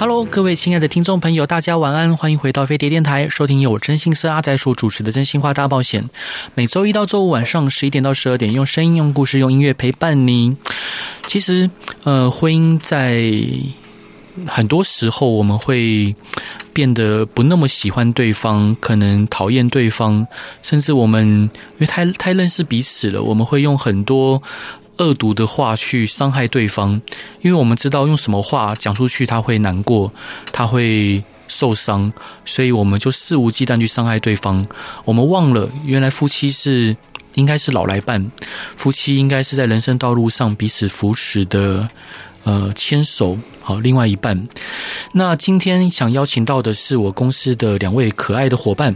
[0.00, 6.02] Hello，各位亲爱的听众朋友，大家晚安，欢迎回到飞碟电台，收听由我真心社阿仔所主持的《真心话大冒险》。
[6.54, 10.56] 每周一到周五晚上十一点到十二点，用声音、用故事、用音乐陪伴你。
[11.26, 11.68] 其实，
[12.04, 13.30] 呃，婚姻在
[14.46, 16.16] 很多时候我们会
[16.72, 20.26] 变得不那么喜欢对方，可能讨厌对方，
[20.62, 24.42] 甚至我们因为太太认识彼此了，我们会用很多。
[25.00, 27.00] 恶毒的话去伤害对方，
[27.40, 30.12] 因为我们知道用什么话讲出去他会难过，
[30.52, 32.12] 他会受伤，
[32.44, 34.64] 所以我们就肆无忌惮去伤害对方。
[35.06, 36.94] 我们忘了，原来夫妻是
[37.34, 38.30] 应该是老来伴，
[38.76, 41.88] 夫妻应该是在人生道路上彼此扶持的，
[42.44, 44.46] 呃，牵手好，另外一半。
[45.14, 48.94] 那今天想邀请到的是我公司的两位可爱的伙伴。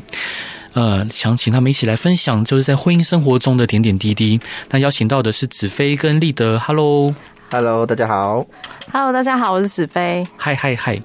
[0.75, 4.39] 呃，想请他们一起来分享，就是在婚姻生活中的点点滴滴。
[4.71, 8.45] 那邀请到的是子飞跟立德，Hello，Hello，大家好
[8.93, 11.01] ，Hello，大家好，我是子飞，嗨嗨嗨。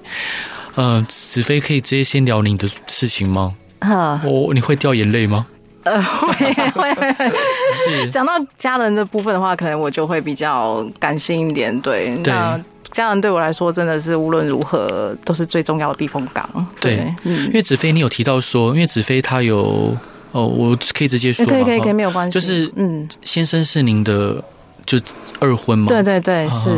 [0.74, 3.54] 呃，子飞可以直接先聊你的事情吗？
[3.80, 5.46] 哈，我你会掉眼泪吗？
[5.84, 7.32] 呃，会会会。
[7.74, 12.60] 是讲到家人的部分的话，可能我就会比较感性一点，对，那。
[12.92, 16.66] 家人对我来说真的是无论如何都是最重要的避风港。
[16.80, 19.96] 对，因为子飞你有提到说，因为子飞他有
[20.32, 24.42] 哦，我可以直接说，可以可以可以没有关系，就是嗯，先生是您的
[24.86, 24.98] 就
[25.38, 25.86] 二婚嘛？
[25.86, 26.68] 对对对，是。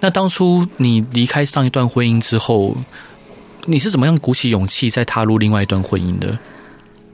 [0.00, 2.74] 那当初你离开上一段婚姻之后，
[3.66, 6.38] 你是怎么样鼓起勇气再踏入另外一段婚姻的？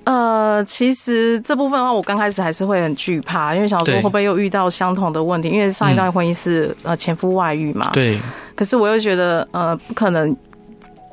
[0.08, 5.50] 呃，其实这部分的话，我刚开始还是会很惧怕，因为想说会不会又遇到相同的问题？
[5.50, 7.90] 因为上一段婚姻是呃前夫外遇嘛。
[7.92, 8.18] 对。
[8.54, 10.34] 可是我又觉得呃不可能，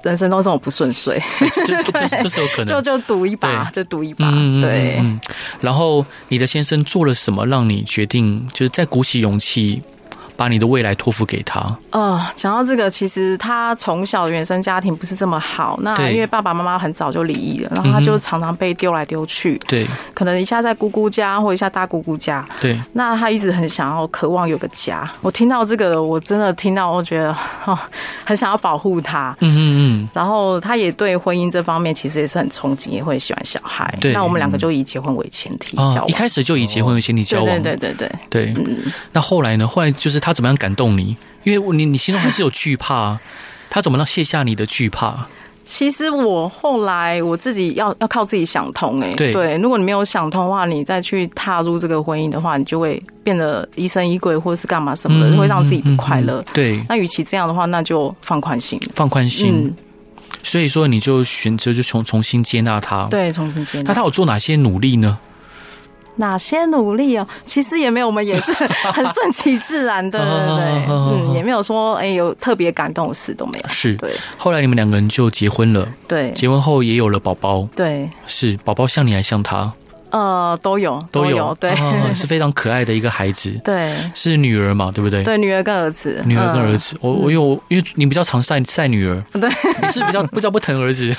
[0.02, 1.22] 人生都这么不顺遂，
[1.66, 4.32] 就就就是有可能，就就赌一把，就赌一把。
[4.62, 4.96] 对。
[5.02, 5.20] 嗯。
[5.60, 9.84] 然后你的先生做了什么，让你决定就是再鼓起勇气？
[10.36, 11.60] 把你的未来托付给他。
[11.92, 15.80] 哦，讲到这个，其实他从小原生家庭不是这么好。
[15.82, 19.58] 那因为爸爸妈妈很早就离异了，然后他就常常被丢来丢去。
[19.68, 22.46] 对，可能一下在姑姑家，或一下大姑姑家。
[22.60, 25.10] 对，那他一直很想要、渴望有个家。
[25.22, 27.36] 我听到这个，我真的听到，我觉得
[27.66, 27.78] 哦，
[28.26, 29.36] 很想要保护他。
[29.40, 30.10] 嗯嗯嗯。
[30.14, 33.98] 然后他也对婚姻这方面其实也是很憧憬，也会喜欢小孩。
[34.02, 36.08] 对，那我们两个就以结婚为前提交往。
[36.08, 37.46] 一开始就以结婚为前提交往。
[37.46, 38.54] 对对对对对。
[38.54, 38.64] 对。
[38.66, 38.92] 嗯。
[39.14, 39.66] 那后来呢？
[39.66, 40.25] 后来就是。
[40.26, 41.16] 他怎么样感动你？
[41.44, 43.16] 因为你你心中还是有惧怕，
[43.70, 45.28] 他怎么能卸下你的惧怕？
[45.64, 56.54] 其实我后来我自己要要靠自己想通哎、欸，对对，如果你没有想通的话，你再去踏入这个婚姻的话，你就会变得疑神疑鬼，或者是干嘛什么的，嗯、会让自己不快乐、嗯嗯。
[56.56, 59.68] 对，那与其这样的话，那就放宽心，放宽心。
[59.68, 59.74] 嗯、
[60.42, 63.90] 所以说，你就选择就重重新接纳他，对，重新接纳。
[63.90, 65.16] 那他有做哪些努力呢？
[66.18, 67.28] 哪些努力哦？
[67.46, 68.52] 其实也没有，我们也是
[68.94, 73.70] 很顺其自然的，对对对， 嗯，也没有说哎有特别感动的事都没有。
[73.70, 74.12] 是，对。
[74.38, 79.72] 后来你们两个人就结婚了，对，结婚后也有了宝宝，对，是宝宝像你还像他？
[80.12, 81.76] 呃，都有，都有，对，
[82.16, 85.22] 是非常可爱的一个孩子，对，是女儿嘛，对不对？
[85.26, 89.50] 对，女儿跟儿子，女儿跟儿子，我我有，因为你比较常晒晒女儿，对，
[89.82, 91.14] 你是比较比较不疼儿子，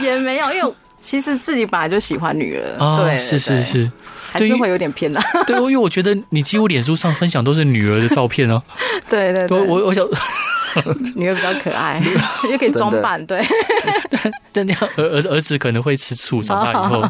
[0.00, 3.90] 也没有，因为其实自己本来就喜欢女儿，对，是是是。
[4.30, 5.22] 还是会有点偏啦。
[5.46, 8.62] 对，因为我觉得你几乎脸书上分享都是女儿的照片哦。
[9.08, 10.04] 对对对，我我想
[11.14, 12.02] 女儿比较可爱，
[12.50, 13.44] 又可以装扮，对。
[14.50, 17.08] 但样儿儿儿子可能会吃醋，长大以后。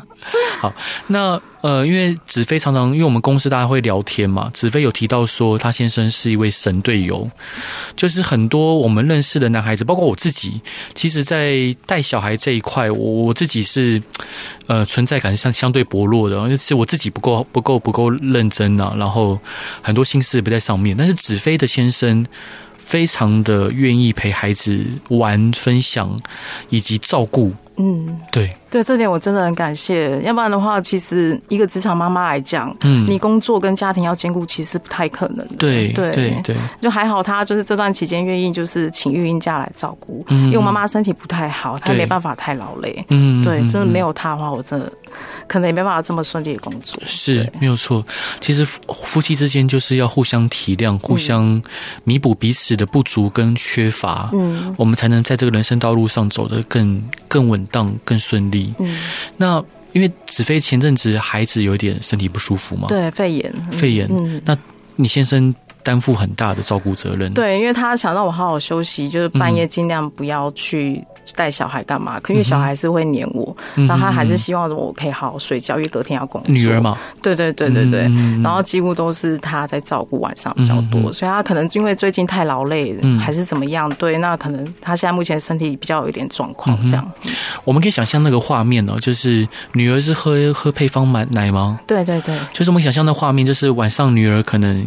[0.60, 0.72] 好，
[1.06, 1.40] 那。
[1.60, 7.28] 呃，因为子飞常常，因为我们公司大家会聊天嘛，子飞有提到说他先生是一位神队友，
[7.96, 10.62] 就是很多我们认识的男孩子，包括我自己，
[10.94, 14.00] 其实，在带小孩这一块，我我自己是
[14.68, 19.36] 呃存在感相相对薄弱的，就是我自己不够不够不够认真啊，然后
[19.82, 22.24] 很多心思也不在上面，但是子飞的先生
[22.88, 26.18] 非常的愿意陪孩子玩、分享
[26.70, 27.52] 以及照顾。
[27.78, 30.20] 嗯，对对，这点我真的很感谢。
[30.22, 35.46] 要不然的话，其实一个职场妈妈来讲，嗯，你工作跟家庭要兼顾，其实不太可能。
[35.58, 43.04] 对对对，对，就还好，她就是这段期间愿意就是请育婴假来照顾，嗯，因为我妈妈身体不太好，她没办法太劳累。
[43.08, 44.92] 嗯，对，真的没有她的话，我真的。
[45.48, 48.04] 可能也没办法这么顺利的工作，是没有错。
[48.40, 51.60] 其实夫夫妻之间就是要互相体谅，互相
[52.04, 58.74] 弥补彼此的不足跟缺乏，嗯，我们才能在这个人生道路上走得更更稳当、更顺利。
[58.78, 58.98] 嗯，
[59.36, 64.06] 那因为子飞前阵子孩子有一点身体不舒服嘛，对，肺炎，肺炎。
[64.10, 64.56] 嗯，那
[64.96, 67.32] 你先生担负很大的照顾责任。
[67.32, 71.02] 对，因为他想让我好好休息，就是半夜尽量不要去。
[71.34, 72.18] 带小孩干嘛？
[72.20, 76.50] 可因为小孩是会黏我，嗯、然后他还是希望我可以好好睡觉，因为隔天要工作。
[76.52, 78.06] 女儿嘛，对对对对对。
[78.08, 83.88] 嗯、然后几乎都是他在照顾，晚上比较多，嗯、所以他可能因为最近太劳累还是怎么样？
[83.96, 87.10] 对，那可能他现在目前身体比较有一点状况，这样。
[87.24, 87.32] 嗯、
[87.64, 91.78] 我们可以想象那个画面哦，就是女儿是喝喝配方奶奶吗？
[91.86, 94.84] 对对对，就是我们想象的画面，就是晚上女儿可能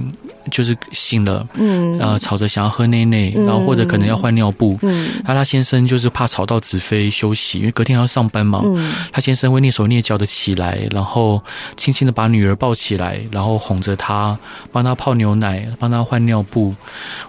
[0.51, 6.31] 就是醒了，嗯，然后吵着想要喝奶奶，然后或者可能要换尿布，嗯，那他先生就是怕。
[6.31, 8.61] 吵到子飞休息，因为隔天要上班嘛。
[8.63, 11.43] 嗯，他先生会蹑手蹑脚的起来，然后
[11.75, 14.39] 轻轻的把女儿抱起来，然后哄着她，
[14.71, 16.73] 帮她泡牛奶，帮她换尿布。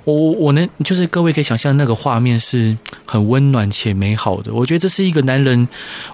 [0.05, 4.55] 我我能就是各位可以想象那个画面是很温暖且美好的。
[4.55, 5.67] 我觉得这是一个男人，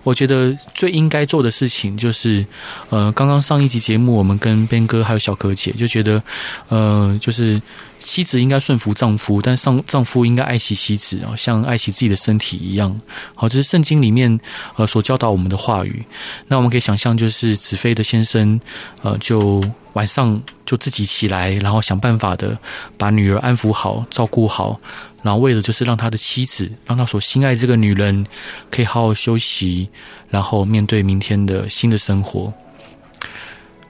[0.02, 2.42] 我觉得最应该做的事情就是，
[2.88, 6.22] 呃，刚刚上一集节目我们跟边哥还有小可姐就觉得，
[6.68, 7.60] 呃，嗯就是。
[8.00, 12.98] 妻子应该顺服丈夫，但上丈夫应该爱惜妻子啊，像爱惜自己的身体一样。
[13.34, 14.38] 好，这是圣经里面
[14.76, 16.04] 呃所教导我们的话语。
[16.46, 18.58] 那我们可以想象，就是子飞的先生
[19.02, 19.60] 呃，就
[19.94, 22.56] 晚上就自己起来，然后想办法的
[22.96, 24.80] 把女儿安抚好、照顾好，
[25.20, 28.24] 然后为了就是让他的妻子，让他所心爱这个女人
[28.70, 29.90] 可以好好休息，
[30.30, 32.52] 然后面对明天的新的生活，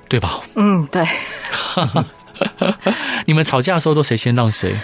[0.09, 0.41] 对吧？
[0.55, 1.07] 嗯，对。
[3.27, 4.75] 你们吵架的时候都谁先让谁？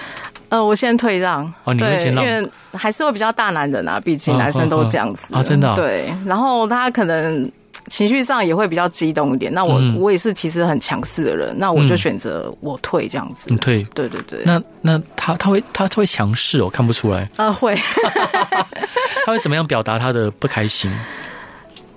[0.50, 1.52] 呃，我先退让。
[1.64, 5.74] 哦，你会先让，因为还是会比较大男人啊，毕竟男生都这样子啊，真的、哦。
[5.74, 7.50] 对，然后他可能
[7.88, 9.52] 情绪上也会比较激动一点。
[9.52, 13.46] 那我、嗯、我也是其实很强势的人，那我就选择我退这样子。
[13.50, 13.82] 你退？
[13.94, 14.40] 对对对。
[14.44, 17.28] 那那他他会他会强势哦，看不出来。
[17.36, 17.74] 呃，会。
[19.26, 20.92] 他会怎么样表达他的不开心？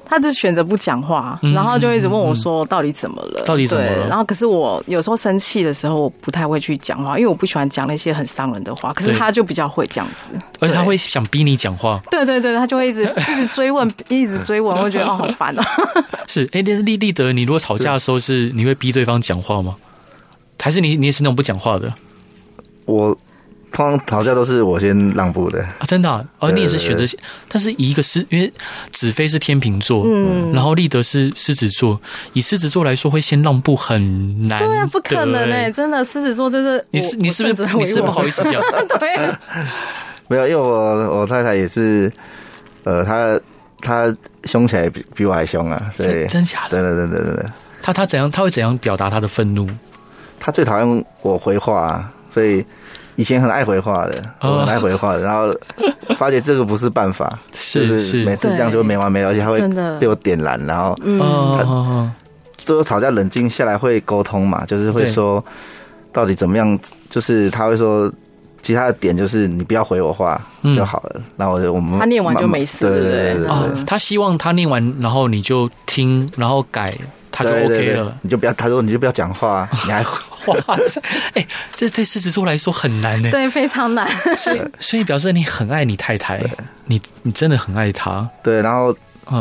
[0.09, 3.44] 他就选择不讲话，然后就一直问我说：“到底怎么了？
[3.45, 8.94] 到底怎么了？”，然后可是我有时候生气的时候，我不太会去讲话，因为我不喜欢讲那些很伤人的话。
[8.94, 10.30] 可是他就比较会这样子，
[10.62, 12.01] 而且他会想逼你讲话。
[12.09, 15.65] 对对对，他就会一直 一直追问，一直追问，我会觉得哦，好烦啊。
[16.25, 19.75] 是，哎，那立立德，你如果吵架的时候是你会逼对方讲话吗？
[20.59, 21.94] 还是你你也是那种不讲话的？
[22.86, 23.18] 我。
[23.72, 26.24] 通常吵架都是我先让步的啊，真的啊？
[26.40, 27.06] 哦，你也是选择，
[27.48, 28.52] 但是以一个狮，因为
[28.92, 32.00] 子飞是天秤座，嗯，然后立德是狮子座，
[32.34, 38.54] 以狮子座来说，会先让步很难，对啊，不可能哎，真的，狮子座就是你是你是不是你是不好意思讲？
[39.00, 39.10] 对，
[40.28, 42.12] 没有，因为我我太太也是，
[42.84, 43.40] 呃，她
[43.81, 44.16] 她
[44.46, 46.81] 凶起来比比我还凶啊，对，真假的？
[46.81, 47.46] 对对对对对对，
[47.84, 48.31] 她她怎样？
[48.31, 49.69] 她会怎样表达她的愤怒？
[50.40, 52.66] 她最讨厌我回话，所以。
[53.18, 55.54] 以前很爱回话的，很爱回话的，然后
[56.16, 58.24] 发觉这个不是办法，就是。
[58.24, 59.60] 每次这样就会没完没了，而且他会
[60.00, 62.12] 被我点燃，然后嗯，
[62.56, 65.44] 最后吵架冷静下来会沟通嘛，就是会说
[66.14, 66.80] 到底怎么样，
[67.10, 68.12] 就是他会说
[68.62, 70.40] 其他的点就是你不要回我话
[70.75, 73.34] 就好了，然后我们他念完就没事，对对？
[73.34, 76.94] 对对，他希望他念完，然后你就听，然后改。
[77.30, 80.04] 他就 OK 了，对对对，你就不要，他说你就不要讲话，你还
[80.45, 81.01] 哇塞，
[81.34, 84.10] 哎、欸，这对狮子座来说很难呢，对，非常难。
[84.38, 86.42] 所以，所以表示你很爱你太太，
[86.86, 88.30] 你你真的很爱她。
[88.44, 88.95] 对，然后，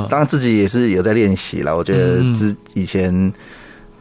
[0.08, 1.76] 当然自己也是有在练习了。
[1.76, 3.12] 我觉得之以前，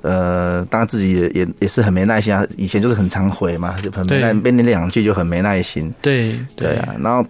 [0.01, 2.45] 嗯、呃，当然自己也也也是很没耐心啊。
[2.57, 5.93] 以前就是很常回嘛，就很没耐，被你两句就很没耐心。
[6.01, 7.23] 对对，对啊，然后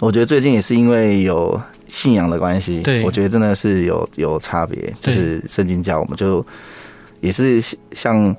[0.00, 1.60] 我觉得最近也是因为有。
[1.88, 4.92] 信仰的关系，对，我觉得真的是有有差别。
[4.98, 6.44] 就是圣经教我们，就
[7.20, 8.34] 也是像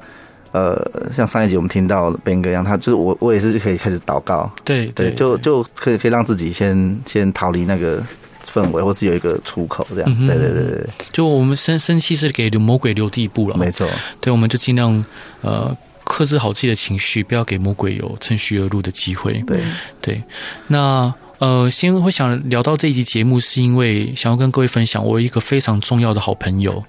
[0.52, 4.52] 呃，像上一集我们听到 Ben 哥一样，他就是我，我也是可以开始祷告。
[4.64, 8.02] 对对，就就可以可以让自己先先逃离那个
[8.46, 10.26] 氛围，或是有一个出口，这样。
[10.26, 13.88] 对对对对，就我们生生气是给魔鬼留地步了，没错。
[14.22, 15.04] 对，我们就尽量
[15.42, 19.34] 呃克制好自己的情绪，不要给魔鬼有趁虚而入的机会。
[19.48, 19.60] 对
[20.02, 20.24] 对，
[20.68, 21.14] 那。
[21.40, 26.84] 呃，先会想聊到这一集节目，是因为想要跟各位分享我一个非常重要的好朋友，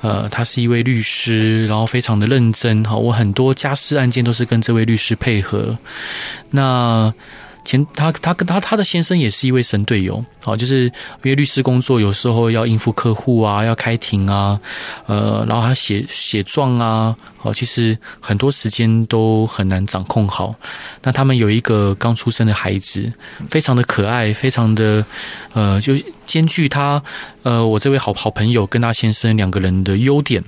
[0.00, 5.76] 呃，他是一位律师，然后非常的认真哈，我很多家事案件都是跟这位律师配合，
[6.50, 7.12] 那。
[7.64, 10.92] 前他他跟他他的先生也是一位神队友，好，就是因
[11.24, 14.60] 为律师工作有时候要应付客户啊，要开庭啊，
[15.06, 20.54] 呃，然后他写写状啊，好，其实很多时间都很难掌控好。
[21.02, 23.12] 那他们有一个刚出生的孩子，
[23.48, 25.04] 非常的可爱，非常的
[25.52, 25.94] 呃，就。
[26.32, 27.02] 兼具他
[27.42, 30.42] 呃，我这位好好朋友跟他先生两个人的优点。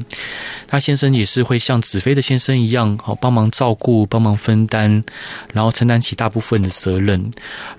[0.66, 5.04] 他先生也是会像子飞的先生一样，好帮忙照顾、帮忙分担，
[5.52, 7.30] 然后承担起大部分的责任。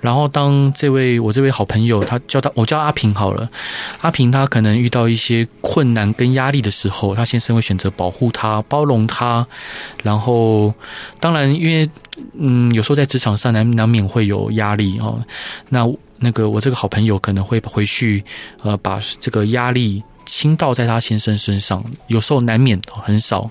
[0.02, 3.50] 然后当这位我这位好朋友，他叫他我叫阿平好了，
[4.02, 9.46] 阿平他可能遇到一些困难跟压力的时候，他先生会选择保护他、包容他。
[10.04, 10.72] 然后
[11.20, 11.90] 当然，因为
[12.38, 15.20] 嗯，有时候在职场上难难免会有压力哦。
[15.70, 18.24] 那那个我这个好朋友可能会回去
[18.62, 23.50] 呃，把这个压力倾倒在他先生身上，有时候难免很少。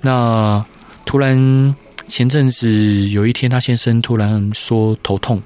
[0.00, 0.64] 那
[1.04, 1.74] 突然
[2.06, 5.42] 前阵子有一天，他先生突然说头痛，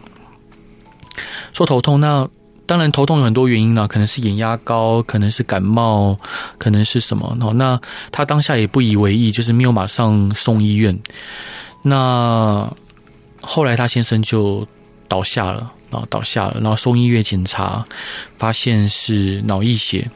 [1.52, 2.00] 说头痛。
[2.00, 2.28] 那
[2.66, 6.16] 当然头痛有很多原因呢，可能是眼压高，可能是感冒，
[6.58, 7.36] 可能是什么。
[7.54, 7.78] 那
[8.10, 10.98] 他当下也不以为意，就是没有马上送医院。
[11.82, 12.70] 那
[13.42, 14.66] 后来他先生就
[15.06, 17.84] 倒下了啊，倒下了，然后送医院检查，
[18.36, 20.10] 发现是脑溢血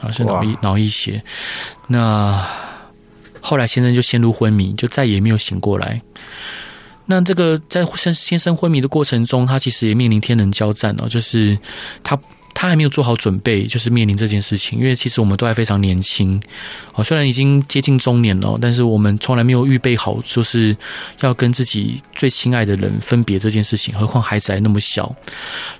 [0.00, 1.22] 啊，是脑溢脑溢血。
[1.86, 2.46] 那
[3.40, 6.00] 后来先生就陷入昏迷，就再也没有醒过来。
[7.06, 11.58] 那这个在先先生昏迷的过程中，他其实也面临天人交战哦，就是
[12.04, 12.18] 他。
[12.62, 14.78] 他还没有做好准备，就是面临这件事情。
[14.78, 16.40] 因为其实我们都还非常年轻，
[16.94, 20.76] 哦，虽然已经接近中年了，但是我们从来没有预备好，就是
[21.22, 23.92] 要跟自己最亲爱的人分别这件事情。
[23.96, 25.12] 何况孩子还那么小，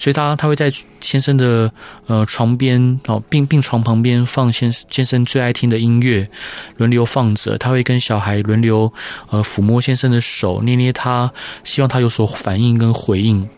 [0.00, 1.72] 所以他他会在先生的
[2.08, 6.28] 呃床边哦病病床旁边放先先生最爱听的音乐，
[6.78, 7.56] 轮流放着。
[7.58, 8.92] 他会跟小孩轮流
[9.30, 13.48] 呃抚摸先生的手，捏捏他，希望他有所反应跟回应。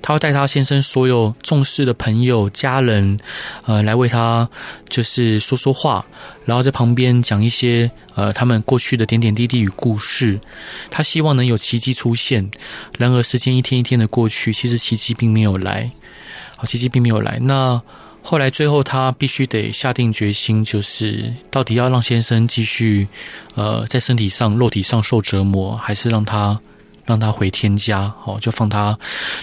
[0.00, 3.18] 他会带他先生所有重视的朋友、家人，
[3.66, 4.48] 呃，来为他
[4.88, 6.04] 就是说说话，
[6.44, 10.40] 然后在旁边讲一些呃他们过去的点点滴滴与故事。
[10.90, 12.50] 他希望能有奇迹出现。
[12.98, 15.90] 然而时间一天一天的过去，其实奇迹并没有来。
[16.56, 17.38] 好，奇迹并没有来。
[17.42, 17.80] 那
[18.22, 23.06] 后来最后他必须得下定决心，就是到底要让先生继续
[23.54, 26.58] 呃在身体上、肉体上受折磨，还是让他。
[27.08, 28.96] 让他回天家，好，就放他，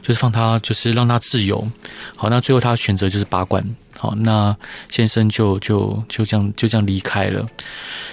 [0.03, 1.67] 就是放他，就是让他自由。
[2.15, 3.65] 好，那最后他选择就是拔管。
[3.97, 4.55] 好，那
[4.89, 7.43] 先生就就就这样就这样离开了。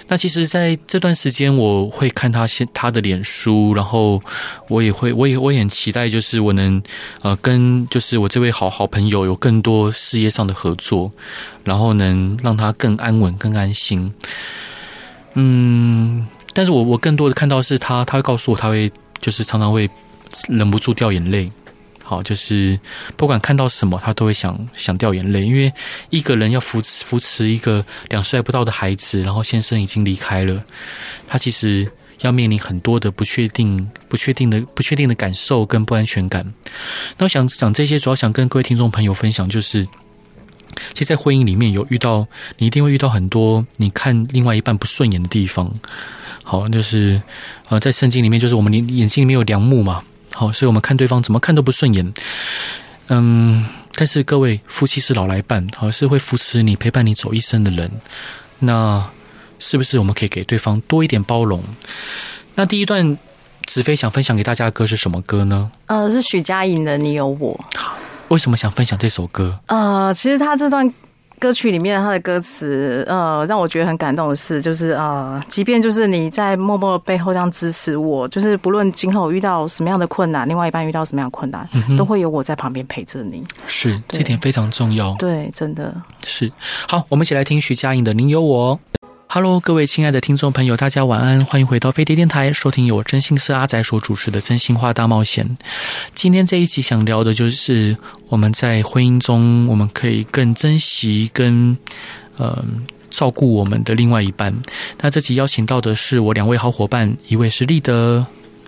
[0.06, 4.22] 那其实，在这段时间，我会看他先他的脸书，然后
[4.68, 6.80] 我也会，我也我也很期待，就是我能
[7.20, 11.12] 呃跟就是我这位好好朋友有更多事业上的合作，
[11.62, 14.14] 然后能让他更安稳、更安心。
[15.34, 18.90] 嗯，但是我我更多的看到是他，他会告诉我，他会。
[19.22, 19.88] 就是常常会
[20.48, 21.50] 忍不住掉眼泪，
[22.02, 22.78] 好，就是
[23.16, 25.72] 不管看到什么，他都会想想掉眼泪，因为
[26.10, 30.62] 一个人要扶持扶持一个两岁不到的孩子，然后先生已经离开了，
[31.28, 31.90] 他其实
[32.22, 36.44] 要面临很多的不确定、不确定的、不确定的感受跟不安全感。
[37.16, 39.86] 那我想讲这些，主要想跟各位听众朋友分享，就是
[40.94, 42.26] 其实，在婚姻里面有遇到，
[42.58, 45.72] 你一定会遇到很多你看另外一半不顺眼的地方。
[46.42, 47.22] 好，就是
[47.68, 50.02] 呃，在圣经里面，就是我们眼眼睛里面有梁木嘛。
[50.32, 52.12] 好，所以我们看对方怎么看都不顺眼。
[53.08, 57.90] 嗯，但是各位夫妻是老来伴，好，是会扶持你、陪伴你走一生的人。
[58.58, 59.04] 那
[59.58, 61.62] 是不是我们可以给对方多一点包容？
[62.54, 63.16] 那第一段
[63.66, 65.70] 子飞想分享给大家的歌是什么歌呢？
[65.86, 67.64] 呃，是许佳莹的《你有我》。
[67.78, 67.96] 好，
[68.28, 69.58] 为什么想分享这首歌？
[69.66, 70.92] 呃，其实他这段。
[71.42, 83.44] 歌曲里面他的歌词，呃，让我觉得很感动的是，就是呃，即便就是你在默默背后这样支持我，就是不论今后遇到什么样的困难，另外一半遇到什么样的困难，嗯、都会有我在旁边陪着你。
[83.66, 85.16] 是，这点非常重要。
[85.18, 85.92] 对，真的
[86.24, 86.48] 是。
[86.86, 88.76] 好，我们一起来听徐佳莹的《您有我》。
[89.34, 95.42] Hello，各位亲爱的听众朋友，大家晚安，欢迎回到飞碟电台，收听由我真心是阿仔所主持的《真心话大冒险》。
[96.14, 97.96] 今天这一集想聊的就是
[98.28, 101.74] 我们在婚姻中，我们可以更珍惜跟
[102.36, 102.62] 呃
[103.08, 104.54] 照顾我们的另外一半。
[105.00, 108.26] 那这集邀请到的是我两位好伙伴，一位是立德，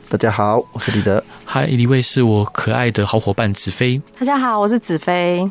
[0.09, 5.47] 大家好，我是立德；还有一位是我可爱的好伙伴子飞，大家好，我是子飞。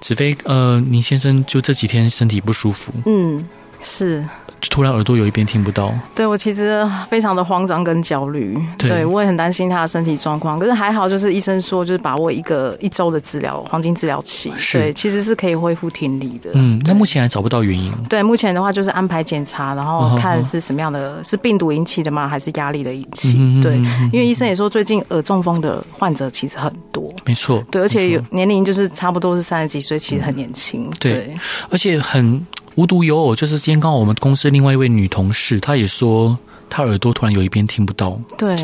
[0.00, 3.44] 子飞，呃，您先生就这几天身体不舒服，嗯，
[3.82, 4.24] 是。
[4.70, 10.58] 突然耳朵有一边听不到，对，我其实非常的慌张跟焦虑，对，对我也很担心他的身体状况。
[10.58, 16.50] 可是还好，就是医生说，就是把握一个一周的治疗黄金治疗期，对，其实是可以恢复听力的。
[16.54, 17.92] 嗯，那目前还找不到原因。
[18.08, 22.28] 对，目前的话就是安排检查，然后看是什么样的，哦、是病毒引起的吗？
[22.28, 23.34] 还是压力的引起？
[23.38, 23.76] 嗯、对，
[24.12, 31.36] 因为医生也说，最近耳中风的患者其实很多，没错，对，而且有年龄就是差不多是三十几岁，其实很年轻、嗯，对，
[31.68, 32.46] 而且很。
[32.74, 36.36] 无独有偶，就是今天刚好我们公司另外一位女同事，她也说
[36.70, 38.18] 她耳朵突然有一边听不到。
[38.38, 38.56] 对，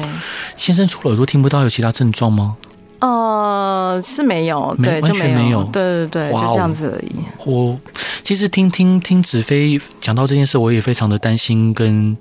[0.56, 2.56] 先生除了耳朵听不到，有其他症状吗？
[3.00, 7.12] 呃，是没有，对，完全没有，对对对，就这样子而已。
[7.44, 7.78] 我
[8.24, 12.16] 其实听听听子飞讲到这件事，我也非常的担心跟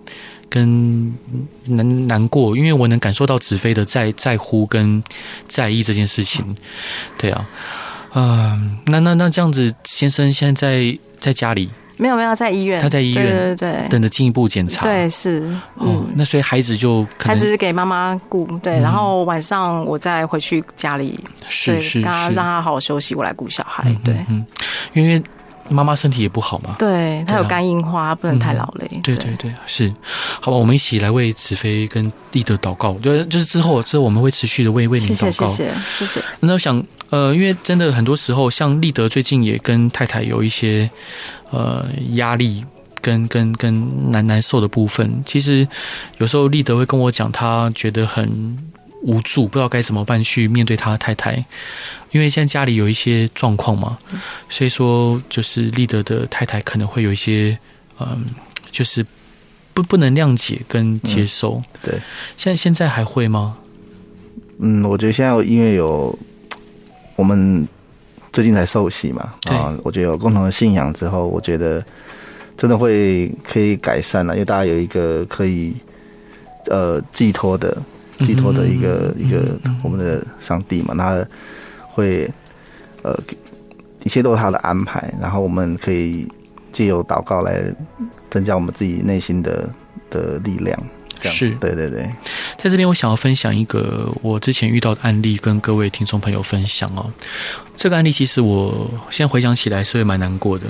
[0.50, 1.12] 跟
[1.66, 5.04] 难难过，因为我能感受到子飞的在在乎跟
[5.48, 6.56] 在意这件事情。
[7.18, 7.50] 对啊，
[8.14, 11.70] 嗯、呃，那那那这样子，先生现在在在家里。
[12.00, 14.86] 没有没有在医院，他在医院，对对对，等着进一步检查。
[14.86, 15.40] 对，是，
[15.80, 24.46] 嗯，那所以孩子就孩子给妈妈顾，对，然后晚上我再回去家里，是是，让他让他好好休息，我来顾小孩，对，嗯，
[24.94, 25.20] 因为
[25.70, 29.16] 妈妈身体也不好嘛，对，她有肝硬化，不能太劳累，对。
[29.16, 29.94] 对对，是，
[30.40, 36.22] 好吧，我们一起来为子飞跟立德祷告，对，就是之后之后我们会持续的为为您祷告，谢谢谢谢。
[36.40, 40.90] 那我想，呃，因为真的很多时候，像立德最近也跟太太有一些。
[41.50, 42.62] 呃，压力
[43.02, 45.66] 跟跟跟难难受的部分，其实
[46.18, 48.28] 有时候立德会跟我讲，他觉得很
[49.08, 51.44] 无助，不知道该怎么办去面对他太太，
[52.12, 53.98] 因为现在家里有一些状况嘛，
[54.50, 57.58] 所以说就是立德的太太可能会有一些
[58.00, 58.18] 嗯、呃，
[58.72, 59.04] 就是
[59.74, 61.56] 不不能谅解跟接受。
[61.56, 61.94] 嗯、对，
[62.38, 63.58] 现在现在还会吗？
[64.60, 66.18] 嗯，我觉得现在因为有
[67.16, 67.68] 我们。
[68.34, 71.84] 最近才受洗嘛，啊，我觉得有共同的信仰之后，我觉得
[72.56, 75.74] 真的会可以改善了，因为大家有一个可以
[76.70, 77.76] 呃寄托的
[78.20, 81.26] 寄托的一个一个我们的上帝嘛，他
[81.90, 82.30] 会
[83.04, 83.18] 呃
[84.04, 86.28] 一切都是他的安排，然后我们可以
[86.72, 87.62] 借由祷告来
[88.30, 89.70] 增加我们自己内心的
[90.10, 90.78] 的力量。
[91.20, 92.08] 是，对对对，
[92.60, 97.12] 在这边我想要分享一个我之前遇到的案例，跟各位听众朋友分享哦。
[97.76, 100.66] 这个案例其实我现在回想起来是会蛮难过的。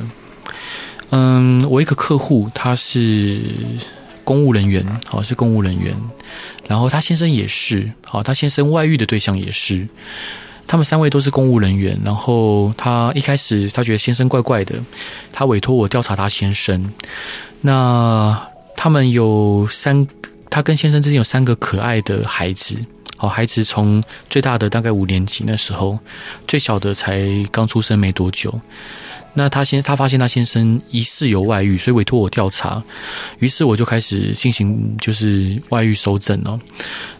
[1.09, 3.41] 嗯，我一个客户他是
[4.27, 5.95] 公务人员，好，是公务人员，
[6.67, 9.87] 然后他先生也是，好，他先生外遇的对象也是，
[10.67, 11.97] 他们三位都是公务人员。
[12.03, 14.75] 然后他一开始他觉得先生怪怪的，
[15.31, 16.91] 他委托我调查他先生。
[17.61, 18.37] 那
[18.75, 20.05] 他们有三。
[20.49, 22.77] 他跟先生之间有三个可爱的孩子，
[23.17, 25.99] 好，孩子从最大的大概五年级那时候，
[26.47, 28.49] 最小的才刚出生没多久。
[29.37, 32.81] 那他先他发现他先生疑似有外遇，所以委托我调查。
[33.37, 36.59] 于是我就开始进行就是外遇搜证哦。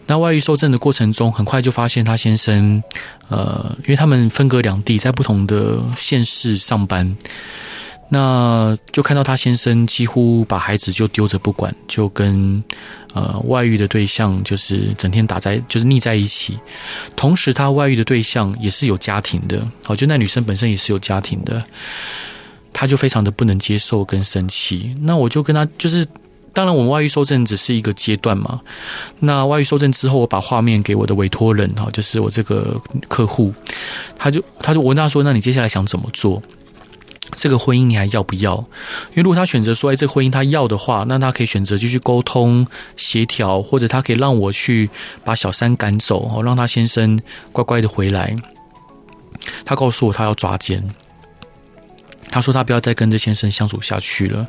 [0.04, 2.82] 那外遇搜证的过程中，很快就发现他先生，
[3.28, 7.16] 呃，因为他们分隔两地，在不同的县市上班。
[8.10, 12.62] 那就看到他先生几乎把孩子就丢着不管，就跟
[13.12, 16.58] 呃外遇的对象就是整天打在就是腻在一起。
[17.14, 21.62] 同时，他外遇的对象也是有家庭的，好，就那女生本身也是有家庭的，
[22.72, 24.96] 他就非常的不能接受跟生气。
[25.02, 26.06] 那我就跟他就是，
[26.54, 28.58] 当然我们外遇受证只是一个阶段嘛。
[29.20, 33.52] 那外遇受证之后，我把画面给我的委托人哈，就是我这个客户，
[34.16, 36.42] 他就他就问他说：“那你接下来想怎么做？”
[37.32, 38.54] 这个婚姻你还要不要？
[39.10, 44.88] 因为如果他选择说，哎，这个婚姻他要的话，那他可以选择继续沟通协调，或者他可以让我去
[45.24, 47.18] 把小三赶走，哦，让他先生
[47.52, 48.34] 乖乖的回来。
[49.64, 50.82] 他告诉我他要抓奸，
[52.30, 54.46] 他说他不要再跟这先生相处下去了，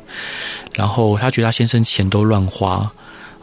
[0.74, 2.90] 然后他觉得他先生钱都乱花。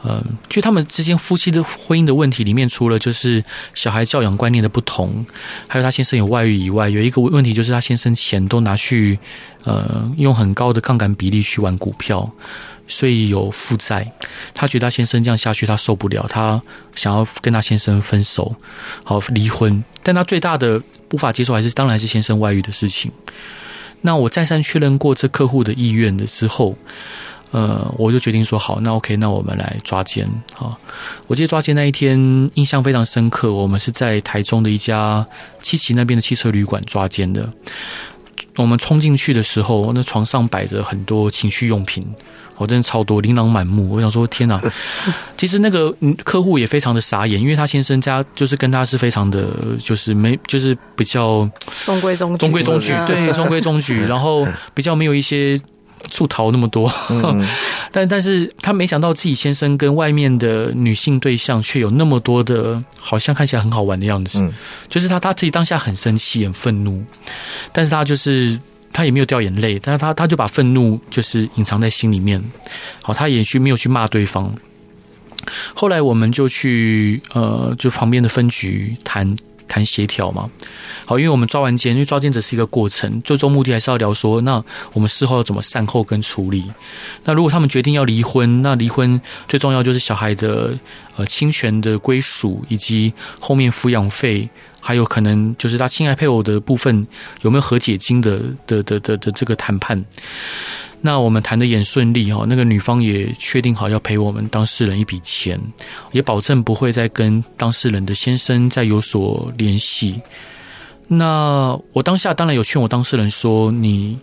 [0.04, 5.26] 嗯，就他们之间夫妻的婚姻的问题里面，除了就是小孩教养观念的不同，
[5.68, 9.18] 还有他先生有外遇以外，有一个问题就是他先生钱都拿去
[9.64, 12.32] 呃用很高的杠杆比例去玩股票，
[12.88, 14.10] 所以有负债。
[14.54, 16.62] 他觉得他先生这样下去他受不了，他
[16.94, 18.56] 想要跟他先生分手，
[19.04, 19.84] 好离婚。
[20.04, 20.80] 但他最大的
[21.12, 23.12] 无法接受还是当然是先生外遇的事情。
[24.02, 26.78] 那我再三确认过这客户的意愿的之后。
[27.52, 30.28] 呃，我就决定说好，那 OK，那我们来抓奸。
[30.54, 30.78] 好，
[31.28, 32.18] 我记得抓奸那一天
[32.56, 33.54] 印象非常深刻。
[33.54, 35.26] 我们是在台中的一家
[35.62, 37.50] 七期那边的汽车旅馆抓奸的。
[38.58, 42.06] 我们冲进去的时候，那床上摆着很多情趣用品，
[42.58, 43.92] 我真的超多，琳琅满目。
[43.92, 44.60] 我想说，天哪！
[45.38, 49.48] 其实那个客户也非常的傻眼，因为他先生家就是跟他是非常的，
[49.80, 51.50] 就是没，就是比较
[51.86, 55.58] 中规中矩，中规中矩，对，中规中矩， 然后比较没有一些。
[56.10, 57.46] 出逃那么多，嗯、
[57.92, 64.40] 但但是他没想到自己先生跟外面的女性对象却有那么多的，好像看起来很好玩的样子。
[64.40, 64.54] 嗯、
[64.90, 67.04] 就是他他自己当下很生气、很愤怒，
[67.72, 68.60] 但是他就是
[68.94, 72.44] 他也没有掉眼泪，但是他他就把愤怒就是隐藏在心里面。
[73.02, 74.54] 好，他也去没有去骂对方。
[75.74, 79.36] 后来我们就去呃，就旁边的分局谈。
[79.68, 80.50] 谈协调嘛，
[81.06, 86.64] 好，因为我们抓完奸，因为抓奸只是一个过程，最终目的还是要聊说，那我们事后要怎么善后跟处理。
[87.26, 90.78] 那如果他们决定要离婚，那离婚最重要就是小孩的
[91.16, 94.50] 呃侵权的归属，以及后面抚养费，
[94.80, 97.06] 还有可能就是他侵害配偶的部分
[97.42, 100.04] 有没有和解金的的的的的这个谈判。
[101.00, 105.60] 那我们谈的也顺利哈，那个女方也确定好要赔我们当事人一笔钱，
[106.12, 110.20] 也保证不会再跟当事人的先生再有所联系。
[111.08, 114.20] 那我当下当然有劝我当事人说，你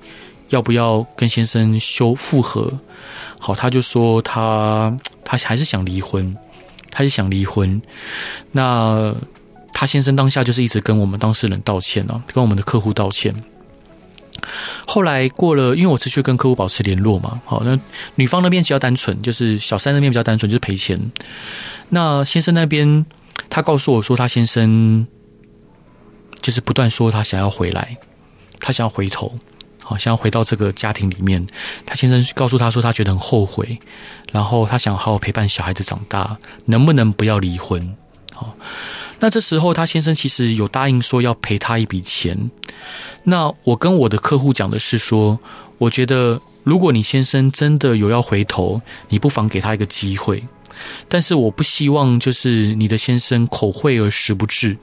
[0.48, 2.70] 要不要跟先生修复合？
[3.38, 6.36] 好，他就说他他还是想离婚，
[6.90, 7.80] 他也想离婚。
[8.50, 9.14] 那
[9.72, 13.34] 他先生当下就是一直跟我们当事人道歉啊，跟我们的客户道歉。
[14.86, 17.78] 后来过了，因为我持续跟客户保持联络嘛，好，那
[18.16, 21.00] 女方那边比较单纯，就是小三那边比较单纯，就是赔钱。
[21.88, 23.06] 那先生那边，
[23.48, 25.06] 他告诉我说，他先生
[26.42, 27.96] 就是不断说他想要回来，
[28.60, 29.32] 他想要回头，
[29.82, 31.46] 好，想要回到这个家庭里面。
[31.86, 33.78] 他先生告诉他说，他觉得很后悔，
[34.32, 37.96] 然后他想好好陪伴小孩子长大，能不能不要离婚？
[38.32, 38.54] 好。
[39.20, 42.50] 那这时候，他先生其实有答应说要赔他一笔钱。
[43.24, 45.38] 那我跟我的客户讲的是说，
[45.78, 50.42] 我觉得如果你先生真的有要回头，你不妨给他一个机会。
[51.08, 54.76] 但是我不希望就是你的先生口惠而实不至，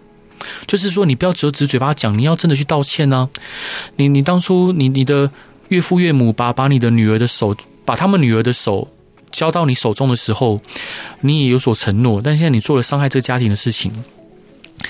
[0.65, 3.29] 就是说你不要只有嘴巴讲，你要真的去道歉呢、
[3.97, 5.29] 你你当初你你的
[5.67, 8.87] 岳父岳母把把你的女儿的手，把他们女儿的手。
[9.31, 10.59] 交到你手中的时候，
[11.21, 13.89] 你也有所承诺，但现在你做了伤害这个家庭的事情。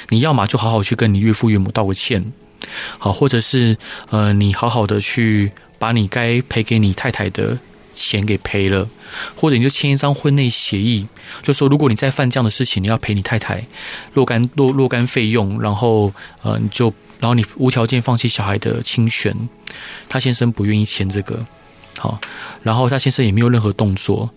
[0.09, 2.33] 你要么就好好去跟你岳父岳母道个歉，
[2.97, 3.77] 好，或者是
[4.09, 7.57] 呃，你好好的去把你该赔给你太太的
[7.95, 8.87] 钱给赔了，
[9.35, 11.07] 或者你就签一张婚内协议，
[11.43, 13.65] 就说如果你再犯这样的事情，你要赔你太太
[14.13, 19.35] 若干若若干费用，然后呃，你就然后你无条件放弃小孩的亲权。
[20.09, 21.45] 他先生不愿意签这个，
[21.97, 22.19] 好，
[22.61, 24.29] 然后他先生也没有任何动作。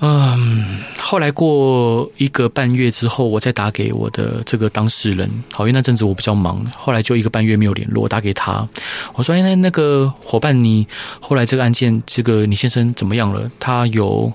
[0.00, 5.26] 嗯，后来过一个半月之后，我再打给我的这个当事人。
[5.54, 8.02] 好，因为那阵子我比较忙，后来就一个半月没有联络。
[8.02, 8.68] 我打给他，
[9.14, 10.86] 我说：“哎，那那个伙伴，你
[11.18, 13.50] 后来这个案件，这个你先生怎么样了？
[13.58, 14.30] 他有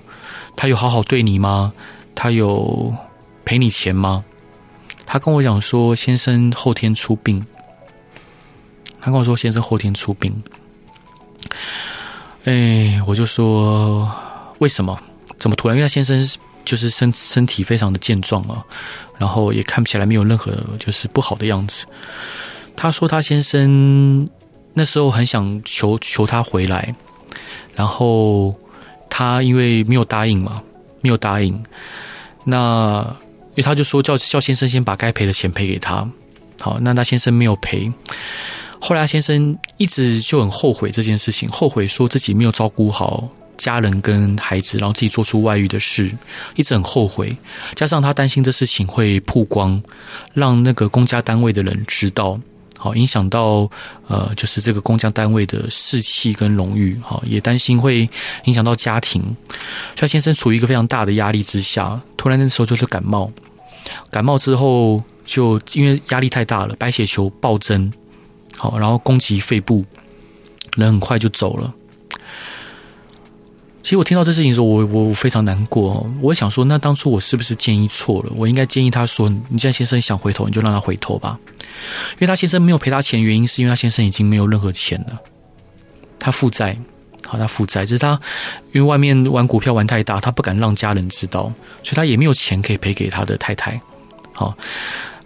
[0.56, 1.72] 他有好好对你吗？
[2.12, 2.92] 他有
[3.44, 4.24] 赔你钱吗？”
[5.06, 7.40] 他跟我讲说：“先生后天出殡。”
[9.00, 10.34] 他跟我说：“先生后天出殡。”
[12.46, 14.10] 哎，我就说
[14.58, 14.98] ：“为什么？”
[15.42, 15.76] 怎么突然？
[15.76, 16.24] 因为他先生
[16.64, 18.62] 就是身身体非常的健壮啊，
[19.18, 21.84] 然后也看不起来没有任何就是不好的样子。
[22.76, 24.28] 他说他先生
[24.72, 26.94] 那时候很想求求他回来，
[27.74, 28.54] 然后
[29.10, 30.62] 他因为没有答应嘛，
[31.00, 31.52] 没有答应。
[32.44, 33.04] 那
[33.50, 36.08] 因为他就说叫叫先生先把该赔的钱赔给他。
[36.60, 37.92] 好，那他先生没有赔。
[38.80, 43.28] 后来他先生一直就很后悔这件事情，后悔说自己没有照顾好。
[43.56, 46.10] 家人跟孩子，然后自己做出外遇的事，
[46.56, 47.36] 一直很后悔。
[47.74, 49.80] 加上他担心这事情会曝光，
[50.32, 52.40] 让那个公家单位的人知道，
[52.76, 53.70] 好影响到
[54.08, 58.08] 呃，就是这个公家单位的士气跟荣誉，好也担心会
[58.44, 59.22] 影响到家庭。
[59.96, 63.30] 所以先生处于一个非常大的压力之下，突然那时候就是感冒，
[64.10, 67.92] 感冒之后就因为压力太大了，白血球暴增，
[68.56, 69.84] 好然后攻击肺部，
[70.76, 71.72] 人很快就走了。
[73.82, 76.08] 其实我听到这事情的时候，我我非常难过。
[76.20, 78.32] 我想说，那当初我是不是建议错了？
[78.36, 81.36] 我应该建议他说：“你既然先生想回头，你就让他回头吧。”
[82.14, 85.20] 因为他先生没有赔他钱，原因是因为他先生已经没有任何钱了，
[86.20, 86.76] 他负债，
[87.26, 88.18] 好，他负债，只是他
[88.72, 93.80] 因为外面玩股票玩太大，他不敢让家人知道，所以他也没有钱可以赔给他的太太。
[94.32, 94.56] 好，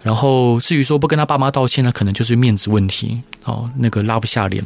[0.01, 4.65] 然后至于说不跟他爸妈道歉呢，可能就是面子问题，哦，那个拉不下脸。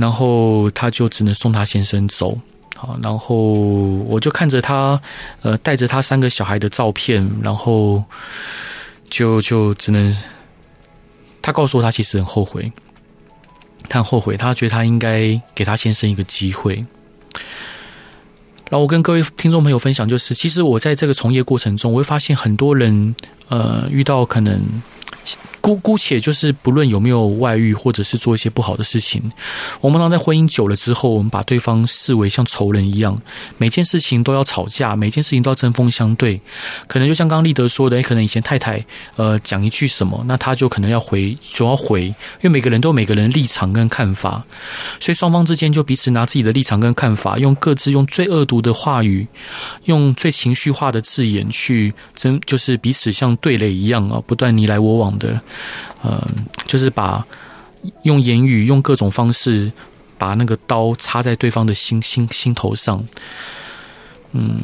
[0.00, 2.38] 然后他就只能送他先生走，
[2.74, 4.98] 好，然后我就看着他，
[5.42, 8.02] 呃，带着他三个小孩的照片，然后
[9.10, 10.16] 就就只能，
[11.42, 12.72] 他告诉我他其实很后悔，
[13.90, 16.76] 他很后悔，他觉得他应该给他先生一个机会。
[18.70, 23.14] 然后我跟各位听众朋友分享，就是其实我在这个从业过程中，我会发现很多人，
[23.48, 24.58] 呃，遇到可能。
[25.60, 29.22] 姑姑且就是不论有没有外遇，或者是做一些不好的事情，
[29.80, 33.20] 我们常在婚姻久了之后，我们把对方视为像仇人一样，
[33.58, 36.40] 每件事情都要吵架，每件事情都要针锋相对。
[36.86, 38.84] 可能就像刚刚立德说的，诶，可能以前太太
[39.16, 44.42] 呃讲一句什么，那他就可能要回，就要回，因为每个人都有每个人立场跟看法，
[44.98, 49.26] 所以双方之间就彼此拿自己的立场跟看法，用各自用最恶毒的话语，
[49.84, 55.40] 用最情绪化的字眼去争，就是彼此像对垒一样啊，不断你来我往的。
[56.02, 56.20] 嗯，
[56.66, 57.26] 就是把
[58.02, 59.72] 用言语、用各种方式
[60.18, 63.04] 把那个刀插在对方的心心心头上。
[64.32, 64.60] 嗯，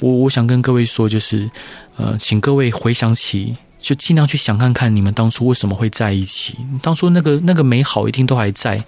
[0.00, 1.50] 我我想跟各位说，就是
[1.96, 3.56] 呃，请各位回想起。
[3.82, 8.78] 就尽量去想看看你们当初为什么会在一起，当初那个那个美好一定都还在。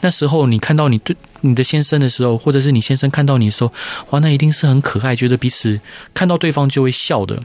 [0.00, 3.70] 那时候你看到你对你的先生的时候，或者是你先生看到你的时候，
[4.08, 5.78] 哇，那一定是很可爱，觉得彼此
[6.14, 7.38] 看到对方就会笑的。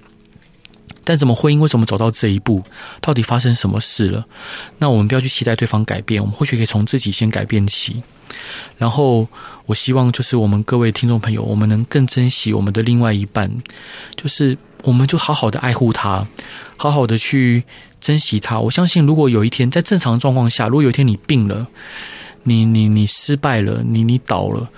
[1.05, 2.61] 但怎么婚姻为什么走到这一步？
[2.99, 4.25] 到底发生什么事了？
[4.79, 8.03] 那我们不要去期待对方改变，我们或许可以从自己先改变起。
[8.77, 9.25] 然后，
[9.67, 13.49] 我希望就是我们各位听众朋友，我们能更珍惜我们的另外一半，
[14.15, 14.57] 就是。
[14.83, 16.23] 我们就好好的爱护他，
[16.77, 17.63] 好好的去
[17.99, 18.59] 珍惜他。
[18.59, 21.65] 我相信，如果有一天在正常状况下，如果有一天你病了，
[22.43, 24.69] 你你你失败了，你你倒了，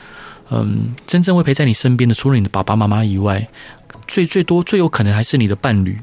[0.49, 3.45] 嗯，真正会陪在你身边的，除了你的爸爸妈妈以外，
[4.07, 5.99] 最最多最有可能还是你的伴侣。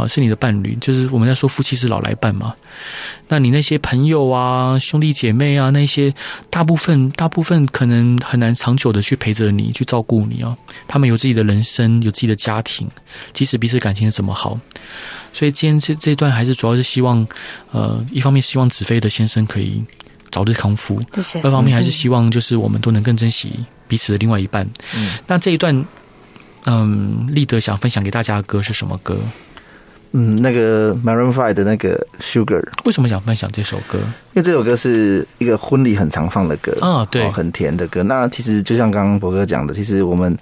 [0.00, 2.54] 好，是你的伴侣，就是我们在说夫妻是老来伴嘛。
[3.28, 6.12] 那你那些朋友啊、兄弟姐妹啊，那些
[6.48, 10.56] 大部分大部分可能很难长久的去陪着你，去照顾你啊。
[10.88, 12.88] 他们有自己的人生，有自己的家庭，
[13.32, 14.58] 即使彼此感情怎么好，
[15.32, 17.26] 所以今天这这段还是主要是希望，
[17.70, 19.84] 呃，一方面希望子飞的先生可以
[20.30, 21.40] 早日康复，谢谢。
[21.42, 24.68] 二方面还是希望就是我们都能更珍惜彼此的另外一半。
[24.96, 25.84] 嗯，那这一段，
[26.66, 29.20] 嗯，立德想分享给大家的歌是什么歌？
[30.12, 33.96] 嗯，那个 Maroon Five 的那个 Sugar，为什么想分享这首歌？
[33.98, 38.02] 因为这首歌是一个婚礼很常放的歌啊，对，哦，很甜的歌。
[38.02, 40.36] 那其实就像刚刚博哥讲的，其实我们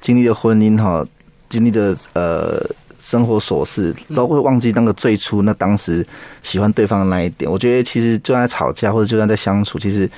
[0.00, 1.06] 经历的婚姻哈，
[1.48, 6.04] 经历的呃生活琐事，都会忘记那个最初那当时
[6.42, 7.48] 喜欢对方的那一点。
[7.48, 10.10] 我觉得其实就算在吵架或者就算在相处，其实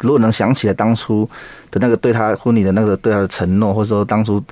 [0.00, 1.26] 如果能想起来当初
[1.70, 4.44] 的那个对他婚礼的那个对他的承诺，或者说当初。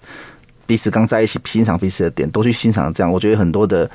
[0.67, 3.91] 彼此刚在一起，欣赏彼此的点，都去欣赏，这样我觉得很多的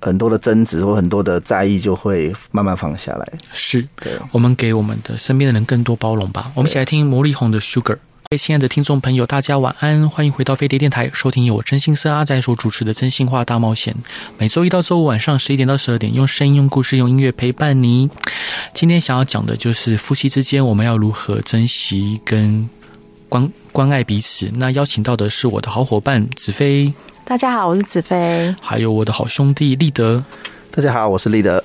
[0.00, 3.32] 很多的争执或很多的在意就会慢慢放下来。
[3.52, 6.50] 是，对，我们给我们的身边的人更多包容吧。
[6.54, 7.96] 我们一起来听魔力红的 Sugar。
[8.36, 13.94] 亲爱的听众朋友，大家晚安，欢迎回到飞碟电台，收听由我真心社阿仔所主持的《真心话大冒险》。
[14.38, 18.10] 每周一到周五晚上十一点到十二点，用声音、用故事、用音乐陪伴你。
[18.72, 22.68] 今天想要讲的就是夫妻之间，我们要如何珍惜跟。
[23.34, 24.48] 关关爱彼此。
[24.54, 26.94] 那邀请到的是我的好伙伴子飞。
[27.24, 28.54] 大家好，我是子飞。
[28.60, 30.22] 还有我的好兄弟立德。
[30.70, 31.62] 大家好，我是立德。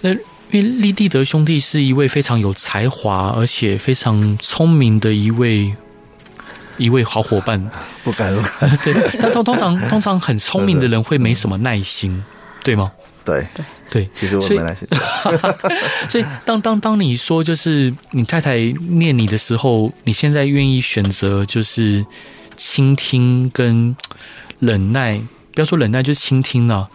[0.00, 0.18] 那因
[0.54, 5.72] 为立立德兄弟是一位非常有才华，而且非常聪明的一位
[6.76, 7.70] 一位好伙伴。
[8.02, 8.76] 不敢不敢。
[8.78, 12.20] 对，但通通常通常很聪明的人会没什么耐心，
[12.64, 12.90] 对吗？
[13.24, 14.86] 对对对，其实我没耐心。
[16.08, 22.06] 所以 当当当你说就是你太太念你的时候，你现在愿意选择就是
[22.56, 23.94] 倾听跟
[24.60, 25.20] 忍耐，
[25.52, 26.88] 不要说忍耐，就是倾听了。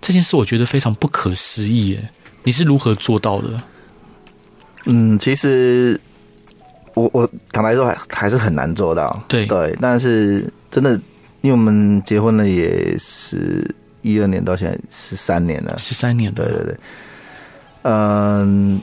[0.00, 2.08] 这件事我觉得非常不可思议耶，
[2.44, 3.60] 你是如何做到的？
[4.84, 6.00] 嗯，其实
[6.94, 9.24] 我我坦白说还还是很难做到。
[9.26, 10.92] 对对，但是真的，
[11.40, 13.68] 因为我们结婚了也是。
[14.06, 16.76] 一二年到现在十三年了，十三年，对对对，
[17.82, 18.80] 嗯，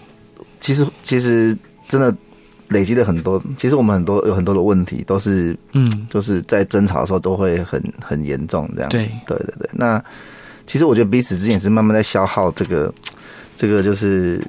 [0.59, 1.57] 其实其实
[1.87, 2.13] 真的
[2.67, 9.09] 累积了很多，其实我们很多有很多的问题都是，嗯，就是在争吵的时候都会很很严重这样，对。
[9.25, 9.69] 对对对。
[9.71, 10.03] 那
[10.67, 12.93] 其实我觉得彼此之间也是慢慢在消耗这个
[13.55, 14.41] 这个就是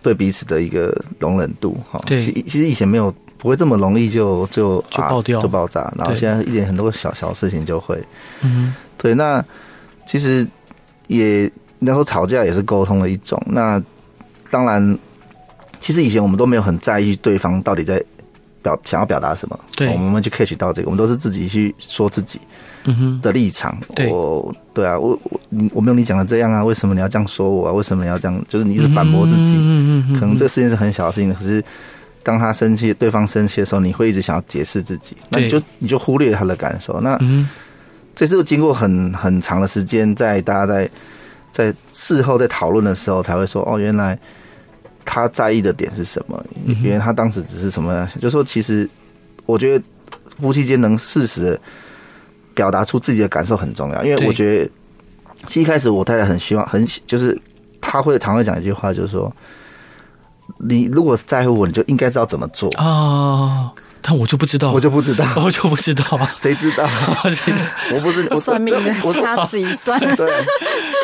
[0.00, 2.00] 对彼此的一个容忍度哈。
[2.06, 5.40] 对，其其实以前没有不会这么容易就就就爆掉。
[5.40, 8.00] 就爆炸，然后现在一点很多小小事情就会，
[8.42, 9.44] 嗯，对那。
[10.06, 10.46] 其实
[11.08, 13.40] 也那时候吵架也是沟通的一种。
[13.46, 13.82] 那
[14.50, 14.98] 当然，
[15.80, 18.02] 其实以前我们都没有很在意对方到底在
[18.62, 19.58] 表想要表达什么。
[19.76, 22.40] 对，我们去 catch 到这个，我们都是自己去说自己
[23.20, 23.76] 的立场。
[23.96, 25.40] 嗯、我对啊，我我
[25.72, 27.72] 我没有你讲的这样啊，为什么你要这样说我啊？
[27.72, 28.44] 为什么你要这样？
[28.48, 29.52] 就是你一直反驳自己。
[29.56, 31.62] 嗯嗯，可能这个事情是很小的事情，可是
[32.22, 37.00] 当他生气，对方生气的时候，你会一直想要解释自己，那你就你就忽略他的感受。
[37.00, 37.48] 那嗯。
[38.14, 40.90] 这是经过很很长的时间，在大家在
[41.50, 44.18] 在事后在讨论的时候，才会说哦，原来
[45.04, 46.44] 他在意的点是什么？
[46.82, 48.08] 原来他当时只是什么？
[48.20, 48.88] 就说其实，
[49.46, 49.84] 我觉得
[50.40, 51.60] 夫妻间能适时的
[52.54, 54.04] 表达出自己的感受很重要。
[54.04, 54.70] 因为我觉得，
[55.46, 57.40] 其实一开始我太太很希望，很就是
[57.80, 59.32] 他会常会讲一句话，就是说，
[60.58, 63.72] 你如果在乎我，你就应该知道怎么做啊。
[64.06, 66.30] 但我就不知道，我就不知道， 我就不知道啊！
[66.36, 66.86] 谁知道？
[67.94, 69.98] 我不是算命的，掐指一算。
[70.14, 70.30] 对，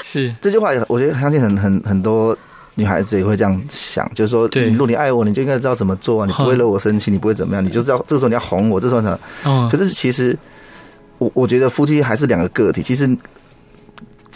[0.04, 2.36] 是这句话，我觉得相信很很很多
[2.74, 6.26] 女孩子也会这样想，就是说，如果你爱我，你就应该知道怎么做啊！
[6.26, 9.66] 你不会惹我生气，你不会怎么样，你就知道这个时候你要哄我，这时候呢，嗯。
[9.70, 10.36] 可是其实，
[11.16, 12.82] 我我觉得夫妻还是两个个体。
[12.82, 13.08] 其实，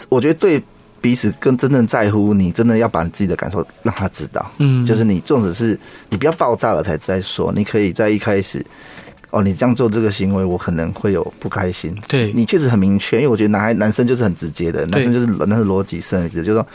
[0.09, 0.61] 我觉得对。
[1.01, 4.51] 彼此更真正在乎你，真的要把你自己的感受让他知道。
[4.57, 5.79] 嗯，就是你，纵使是
[6.09, 8.65] 你不要爆炸了才再说，你可以在一开始，
[9.29, 11.95] 哦，你这样做这个行为，我可能会有不开心。
[12.07, 16.65] 对，你确实很明确，因为我觉得男孩男生就是很直接的，男生就是那是逻辑生理就是说，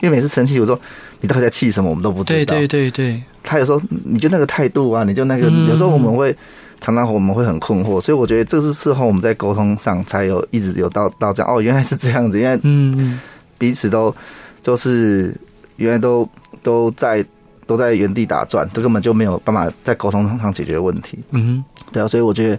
[0.00, 0.78] 因为每次生气，我说
[1.20, 2.54] 你到底在气什么，我们都不知道。
[2.54, 6.34] 对对对对，他有时候你就那个态度啊，你就那个，有时候我们会
[6.80, 13.20] 常常我们会很困惑，所以我觉得这是事后我们在沟通上才有一直有到到这样哦，原来是这样子，因为嗯，
[13.58, 14.14] 彼此都
[14.62, 15.34] 都是
[15.76, 16.28] 原来都
[16.62, 17.24] 都在。
[17.68, 21.18] 都在原地打转，这根本就没有办法在沟通上解决问题。
[21.32, 22.58] 嗯哼，对啊，所以我觉得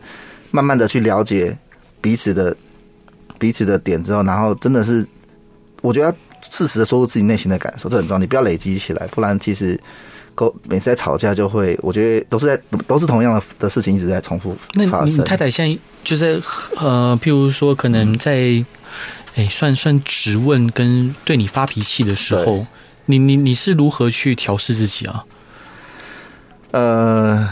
[0.52, 1.58] 慢慢的去了解
[2.00, 2.56] 彼此的
[3.40, 5.04] 彼此的点之后，然后真的是，
[5.82, 6.16] 我觉得要
[6.48, 8.20] 适时的说出自己内心的感受，这很重要。
[8.20, 9.82] 你不要累积起来，不然其实
[10.36, 14.90] 沟每次在吵架就会，我觉得都是在都是同样的的事情一直在重复发生。
[14.92, 16.40] 那你太太现在就是
[16.78, 18.64] 呃，譬如说可能在
[19.40, 22.66] 哎、嗯、算算质问跟对你发脾气的时候。
[23.12, 25.26] 你你你是如何去调试自己啊？
[26.70, 27.50] 呃，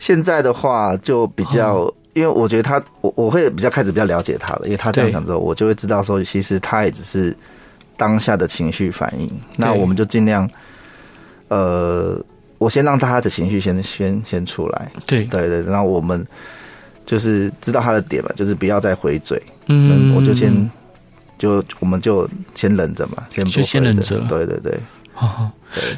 [0.00, 7.32] 现在的话就比较，哦、因为我觉得他，我我会比较开始比较了解他了，因为他这样讲之后，我就会知道说，其实他也只是
[7.96, 9.30] 当下的情绪反应。
[9.56, 10.50] 那我们就尽量，
[11.46, 12.20] 呃，
[12.58, 14.90] 我先让他的情绪先先先出来。
[15.06, 16.26] 对对对，然后我们
[17.06, 19.40] 就是知道他的点嘛，就是不要再回嘴。
[19.68, 20.68] 嗯，我就先。
[21.44, 24.18] 就我们就先忍着嘛，先就先忍着。
[24.20, 24.78] 对对对，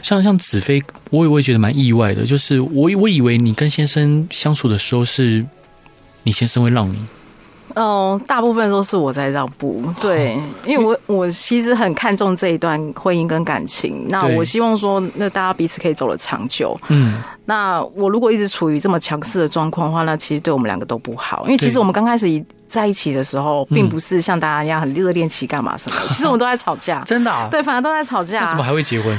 [0.02, 5.44] 像像子飞，我也会觉得蛮意外的，就是我我以为你跟先生相处的时候，是
[6.24, 6.98] 你先生会让你。
[7.76, 16.76] 哦，大部分都是我在让步，对，因为我我其实很看重这一段婚姻跟感情，那我希望说，那大家彼此可以走得长久。
[16.88, 22.42] 嗯，那我如果一直处于这么强势的状况的话，那其实对我们两个都不好，因为其实我们刚开始一。
[22.76, 28.46] 在一起的时候，并不是像大家一样很热恋期干嘛什么的， 其实我们都在吵架，真的、啊，对，反正都在吵架。
[28.50, 29.18] 怎么还会结婚？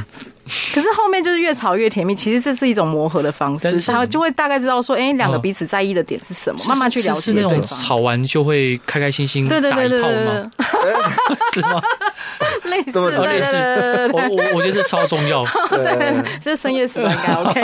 [0.73, 7.51] 可是后面就是越吵越甜蜜，其实这是一种磨合的方式，他就会大概知道说，哎，两个彼此在意的点是什么，慢慢去了解对方。
[7.51, 9.99] 是那种吵完就会开开心心对对对对？
[11.53, 11.81] 是吗？
[12.63, 15.43] 类似，类似，我我我觉得这超重要。
[15.69, 17.61] 对，这是深夜时段应该 OK。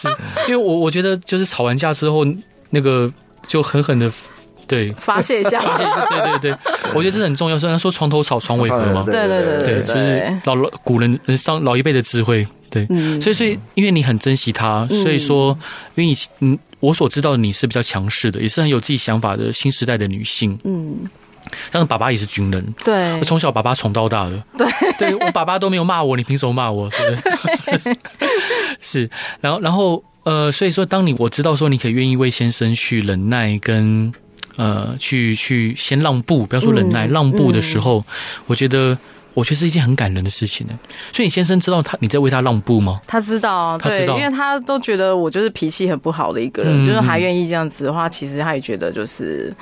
[0.00, 0.08] 是，
[0.48, 2.24] 因为我我觉得就是吵完架之后，
[2.70, 3.08] 那个
[3.46, 4.10] 就狠狠的。
[4.68, 6.58] 对，发泄一下，发泄一下，对对对，
[6.94, 7.58] 我觉得这是很重要。
[7.58, 12.46] 虽然说床头吵，床尾和嘛，对对对对，就是老老古人上老一辈的智慧。
[12.70, 12.86] 对，
[13.18, 15.58] 所以所以因为你很珍惜他，所以说，
[15.94, 20.58] 因为你嗯，我所知道的你是比较强势的，也是很有自己想法的新时代的女性。
[20.64, 20.98] 嗯，
[21.70, 26.90] 但是爸爸也是军人，对，我从小爸爸宠到大的，对，对我爸爸都没有骂我，你凭什么骂我？
[26.90, 27.22] 对 不
[27.80, 27.96] 对？
[28.82, 29.08] 是，
[29.40, 34.12] 然后然后呃，所以说，当你我知道说你可以愿意为先生去忍耐跟。
[34.58, 38.04] 呃，去去先让步，不要说忍耐，嗯、让步的时候，嗯、
[38.48, 38.98] 我觉得，
[39.34, 40.78] 我觉得是一件很感人的事情呢。
[41.12, 43.00] 所以你先生知道他你在为他让步吗？
[43.06, 49.54] 他知道，他知道，因为他都觉得我就是脾气很不好的一个人，嗯、就是还愿意这样子的话，其实他也觉得就是。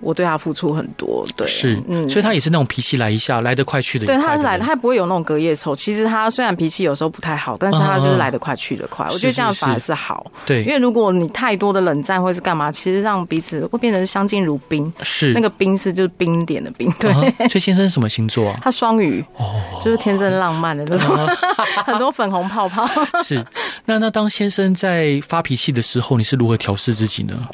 [0.00, 5.76] 我对他付出很多，对，是，嗯，所以他也是那种脾气来一下来得快去的，对，他是来的，他不会有那种隔夜仇。
[5.76, 9.06] 其实他虽然脾气有时候不太好，但是他就是来得快去得快。
[9.10, 14.92] 我觉得这样反而是好，对，因为如果你太多的冷战或是干嘛，其实让彼此会变成相敬如宾。
[15.02, 17.12] 是，那个冰是就是冰点的冰，对。
[17.48, 18.58] 所以先生什么星座啊？
[18.64, 21.16] 他双鱼，哦，就是天真浪漫的那种，
[21.84, 22.88] 很多粉红泡泡。
[23.22, 23.44] 是，
[23.84, 27.48] 那那当先生在发脾气的时候，你是如何调试自己呢？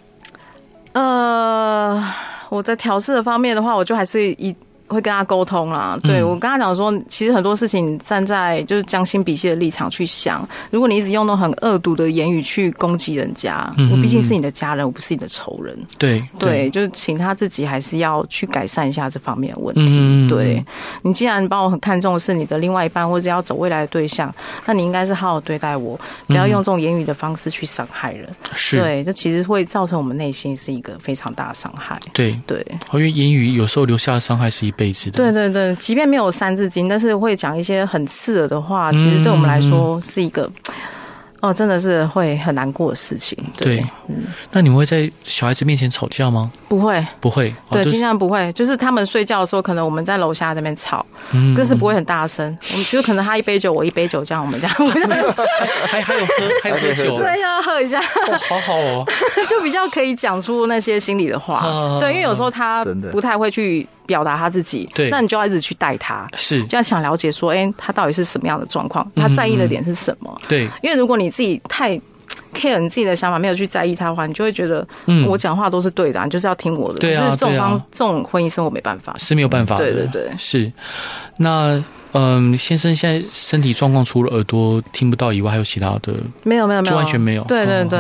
[0.93, 2.05] 呃。
[2.49, 4.55] 我在调试的方面的话，我就还是一。
[4.89, 15.77] 会跟他沟通啦，对，我跟他讲说，其实很多事情站在就是将心比心的立场去想，如果你一直用那种很恶毒的言语去攻击人家，我毕竟是你的家人，我不是你的仇人。
[15.99, 20.29] 对对，就是请他自己还是要去改善一下这方面的问题。
[20.29, 20.65] 对，
[21.03, 24.33] 你既然把我很看重的是你的另外一半，或者要走未来的对象，
[24.65, 28.29] 那你应该是好好对待我，不要用这种言语的方式去伤害人。
[28.55, 31.99] 是，对，这其实会造成我们内心是一个非常大的伤害。
[32.13, 35.17] 对对，因为言语有时候留下的伤害是一辈子的。
[35.17, 40.51] 对对对，即便没有三字经，但是会讲一些很刺耳的话，其实对我们来说是一个。
[41.41, 43.37] 哦，真的是会很难过的事情。
[43.59, 46.51] 对，对嗯，那你们会在小孩子面前吵架吗？
[46.67, 47.55] 不会，不会。
[47.71, 48.51] 对，经常不会。
[48.55, 52.57] 就是他们睡觉的时候，可能我们在楼下那边吵，嗯，但是不会很大声。
[52.73, 54.75] 我们就可能他一杯酒，我一杯酒，这样我们这样。
[55.87, 58.01] 还 还有喝，还有喝酒， 对，要喝一下。
[58.01, 59.05] 哦好好哦，
[59.49, 62.01] 就比较可以讲出那些心里的话。
[62.01, 70.41] 对，因为有时候他不太会去表达他自己，对，那你就要一直去带他，是，就要想了解说，哎，他到底是什么样的状况，他在意的点是什么？
[70.49, 72.01] 对，因为如果你自己太
[72.55, 76.99] care 你自己的想法，没有去在意他的话，你就会觉得，嗯，我讲话都是对的，你就是要听我的。
[76.99, 79.77] 对啊，这种方这种婚姻生活没办法，是没有办法。
[79.77, 80.73] 对对对，是。
[81.39, 81.83] 那
[82.13, 86.15] 嗯，先生现在身体状况除了耳朵听不到以外，还有其他的？
[86.45, 87.45] 没有没有没有，完全没有。
[87.45, 87.99] 对对对，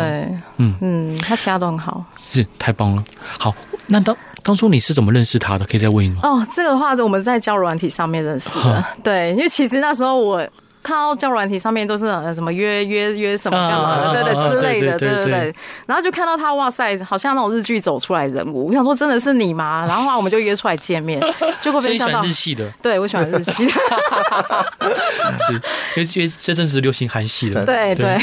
[0.57, 3.05] 嗯嗯，他其他都很好，是太棒了。
[3.39, 3.55] 好，
[3.87, 5.65] 那当当初你是怎么认识他的？
[5.65, 6.19] 可以再问一问。
[6.21, 8.85] 哦，这个话是我们在交友软体上面认识的。
[9.03, 10.47] 对，因为其实那时候我。
[10.83, 15.57] 看到交友软体上面都是什么约约约什么干嘛的，对对之类的，对对对。
[15.85, 18.69] 然后就看到他，哇塞，好像那种日剧走出来人物。
[18.69, 19.85] 我想说，真的是你吗？
[19.89, 21.21] 然后话我们就约出来见面，
[21.61, 22.23] 结果没想到。
[22.23, 23.73] 日系的，对我喜欢日系的。
[25.49, 25.55] 是，
[25.97, 27.67] 因为因为这阵子流行韩系的。
[27.67, 28.17] 对对。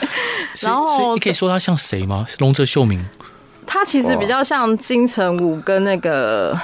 [0.62, 2.24] 然后你可以说他像谁吗？
[2.38, 3.04] 龙泽秀明。
[3.70, 6.58] 他其实比较像金城武跟那个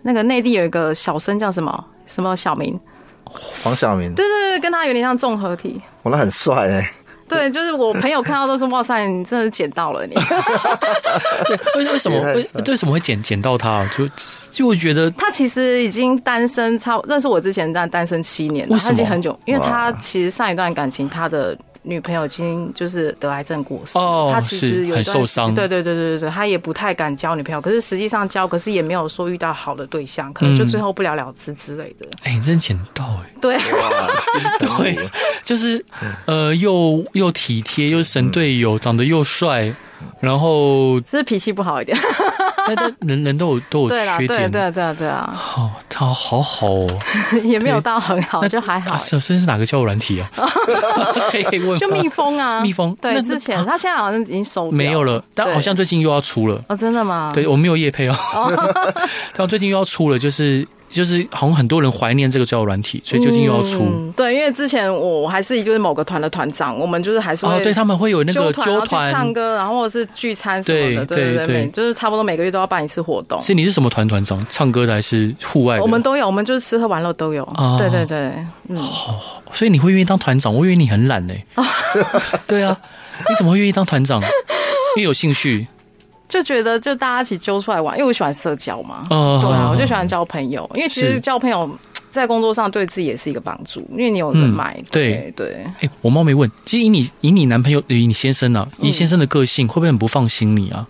[0.00, 2.80] 那个内地有一个小生叫什么什么小明。
[3.62, 5.82] 黄晓明，对对对，跟他有点像综合体。
[6.04, 6.90] 哇，那很帅哎。
[7.28, 10.14] 对，就是我朋友看到都说哇塞，你真的捡到了你。
[11.74, 13.84] 为 为什么为为什么会捡捡到他？
[13.88, 14.08] 就
[14.50, 21.54] 就会觉得他其实已经单身超认识我之前，但单身七年了，他已经很久，因为他其实上一段感情他的。
[21.88, 32.06] 女朋友已经就是得癌症过世，哦，他其实有很受伤，对对对对对，他也不太敢交女朋友，可是实际上交，可是也没有说遇到好的对象，可能就最后不了了之之类的。
[32.24, 33.56] 哎、嗯，欸、你真捡到哎、欸，对，
[34.58, 35.10] 对，
[35.44, 35.84] 就是
[36.24, 39.72] 呃，又又体贴，又神队友，嗯、长得又帅，
[40.18, 41.96] 然后只是脾气不好一点。
[42.74, 45.32] 但人人都有都有缺点，对对对对啊！
[45.36, 46.86] 好，他好好哦，
[47.44, 48.96] 也没有到很好，就还好。
[48.98, 50.28] 是，所以是哪个交友软体啊？
[51.30, 51.78] 可以可以问。
[51.78, 52.96] 就蜜蜂啊，蜜蜂。
[53.00, 56.60] 对，之前他现在好像已经收没有了，但好像最近又要出了。
[56.68, 57.30] 哦，真的吗？
[57.34, 58.16] 对，我没有夜配哦。
[59.36, 60.66] 但最近又要出了，就是。
[60.88, 63.82] 就是好像很多人怀念这个交友软体，所以究竟又要出。
[63.82, 73.40] 嗯、对，因为之前我还是就是某个团的团长，我们就是还是会、哦、对他们会有那个纠团唱歌，然后或者是聚餐什么的，对对对，就是差不多每个月都要办一次活动。
[73.42, 74.44] 是你是什么团团长？
[74.48, 75.82] 唱歌的还是户外的？
[75.82, 77.42] 我们都有，我们就是吃喝玩乐都有。
[77.56, 78.18] 哦、对对对，
[78.68, 78.76] 嗯。
[78.78, 80.54] 哦，所以你会愿意当团长？
[80.54, 81.34] 我以为你很懒呢。
[82.46, 82.76] 对啊，
[83.28, 84.20] 你怎么会愿意当团长？
[84.20, 85.66] 因为有兴趣。
[86.28, 89.06] 就觉得就大家一起揪出来玩，因为我喜欢社交嘛。
[89.10, 91.70] 哦，对啊，我就喜欢交朋友，因为其实交朋友
[92.10, 94.76] 在工作上对自己也是一个帮助，因为你有人脉。
[94.90, 95.64] 对对。
[95.80, 100.86] 哎，我冒昧问，其实以你以你男朋友以你先生啊，以先生的个性，会不会很不放心你啊？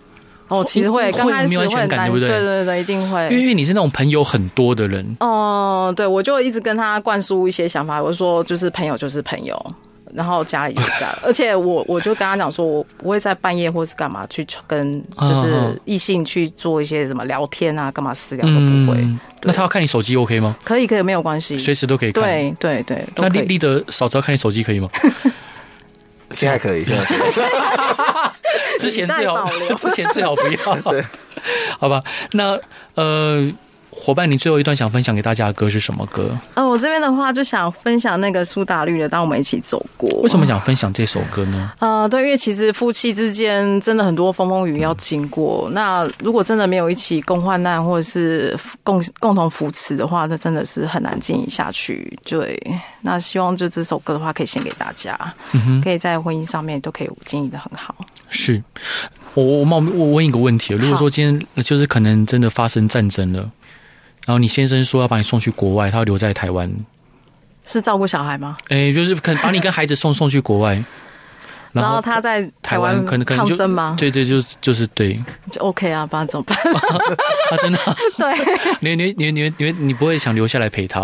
[0.47, 2.29] 哦，其实会，刚开始没有安全感，对不对？
[2.29, 3.27] 对对对，一定会。
[3.29, 5.17] 因为你是那种朋友很多的人。
[5.19, 9.61] 哦，对，我就一直跟他灌输一些想法，我说就是朋友就是朋友。
[10.13, 19.07] 然后家里就是家，而且我我就跟他讲说，我不会在半夜或是干嘛去跟就是异性去做一些什么聊天啊，干嘛私聊都不会。
[19.43, 20.55] 那他要看你手机 OK 吗？
[20.63, 22.23] 可以可以，没有关系，随时都可以看。
[22.23, 23.07] 对对对。
[23.15, 24.89] 那立立德嫂子要看你手机可以吗？
[26.35, 26.85] 现在可以。
[28.79, 30.75] 之前最好，之前最好不要。
[30.91, 31.03] 对，
[31.79, 32.03] 好吧。
[32.31, 32.59] 那
[32.95, 33.51] 呃。
[33.89, 36.37] 伙伴，你最后一段想分享给大家的歌是什么歌？
[36.53, 40.09] 呃，我这边的话就想分享那个苏打绿的《当我们一起走过》。
[40.21, 41.71] 为什么想分享这首歌呢？
[41.79, 45.65] 呃，对，因为其实夫妻之间真的很多风风雨雨要经过。
[45.69, 52.17] 嗯、那如果真的没有一起共患难，或者是共共同扶持的话，那真的是很难经营下去。
[52.23, 52.61] 对，
[53.01, 55.17] 那希望就这首歌的话，可以献给大家，
[55.83, 57.95] 可以在婚姻上面都可以经营的很好。
[58.29, 58.61] 是
[59.33, 63.49] 我我冒我问一个问题：如果说今天就是可能真的发生战争了？
[64.27, 66.69] 然后你先生说要把你送去国外，他要留在台湾，
[67.65, 68.57] 是照顾小孩吗？
[68.67, 70.83] 哎、欸，就是可能把你跟孩子送送去国外，
[71.71, 73.95] 然后，他在台湾可能可能抗争吗？
[73.97, 75.17] 对对，就是就是对，
[75.49, 76.57] 就 OK 啊，不然怎么办？
[77.51, 77.79] 啊，真的？
[78.19, 78.35] 对，
[78.81, 81.01] 你你你你你你不会想留下来陪他？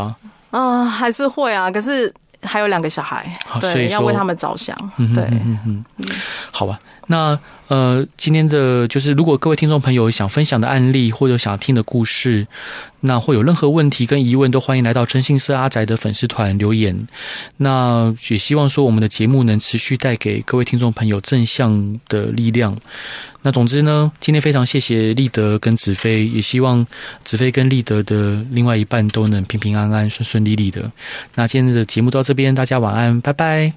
[0.51, 4.75] 啊、呃，还是会啊，可是还有两个小孩，对，所以要为他们着想，
[5.15, 6.05] 对，嗯嗯嗯，
[6.51, 6.77] 好吧。
[7.07, 7.37] 那
[7.67, 12.45] 呃，今天的就是，如果各位听众朋友想分享的案例或者想听的故事，
[12.99, 17.07] 那会有任何问题跟疑问，都欢迎来到征信社阿宅的粉丝团留言。
[17.57, 22.77] 那也希望说我们的节目能持续带给各位听众朋友正向的力量。
[23.41, 26.85] 那总之呢，今天非常谢谢立德跟子飞，也希望
[27.23, 30.91] 子飞跟立德的另外一半都能平平安安、顺顺利利的。
[31.35, 33.71] 那今天的节目到这边，大家晚安，拜拜。